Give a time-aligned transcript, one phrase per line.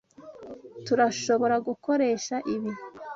[0.85, 2.71] Turashobora gukoresha ibi.